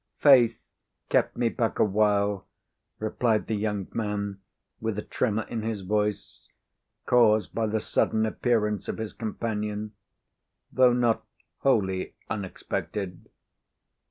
"Faith 0.17 0.57
kept 1.09 1.37
me 1.37 1.47
back 1.47 1.77
a 1.77 1.83
while," 1.83 2.47
replied 2.97 3.45
the 3.45 3.53
young 3.53 3.85
man, 3.93 4.41
with 4.79 4.97
a 4.97 5.03
tremor 5.03 5.43
in 5.43 5.61
his 5.61 5.81
voice, 5.81 6.49
caused 7.05 7.53
by 7.53 7.67
the 7.67 7.79
sudden 7.79 8.25
appearance 8.25 8.87
of 8.87 8.97
his 8.97 9.13
companion, 9.13 9.93
though 10.73 10.91
not 10.91 11.23
wholly 11.59 12.15
unexpected. 12.31 13.29